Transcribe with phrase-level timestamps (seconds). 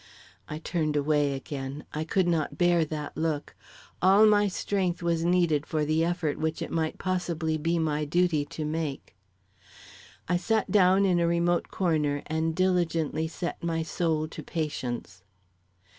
[0.49, 3.53] I turned away again; I could not bear that look;
[4.01, 8.43] all my strength was needed for the effort which it might possibly be my duty
[8.45, 9.15] to make.
[10.27, 15.21] I sat down in a remote corner and diligently set my soul to patience.